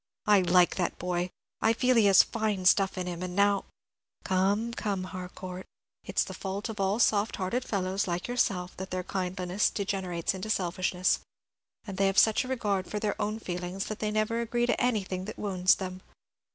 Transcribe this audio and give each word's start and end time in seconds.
I 0.25 0.41
like 0.41 0.77
that 0.77 0.97
boy; 0.97 1.29
I 1.61 1.73
feel 1.73 1.95
he 1.95 2.05
has 2.05 2.23
fine 2.23 2.65
stuff 2.65 2.97
in 2.97 3.05
him; 3.05 3.21
and 3.21 3.35
now" 3.35 3.65
"Come, 4.23 4.73
come, 4.73 5.03
Harcourt, 5.03 5.67
it's 6.03 6.23
the 6.23 6.33
fault 6.33 6.69
of 6.69 6.79
all 6.79 6.97
soft 6.97 7.35
hearted 7.35 7.63
fellows, 7.63 8.07
like 8.07 8.27
yourself, 8.27 8.75
that 8.77 8.89
their 8.89 9.03
kindliness 9.03 9.69
degenerates 9.69 10.33
into 10.33 10.49
selfishness, 10.49 11.19
and 11.85 11.97
they 11.99 12.07
have 12.07 12.17
such 12.17 12.43
a 12.43 12.47
regard 12.47 12.87
for 12.89 12.97
their 12.97 13.13
own 13.21 13.37
feelings 13.37 13.85
that 13.89 13.99
they 13.99 14.09
never 14.09 14.41
agree 14.41 14.65
to 14.65 14.81
anything 14.81 15.25
that 15.25 15.37
wounds 15.37 15.75
them. 15.75 16.01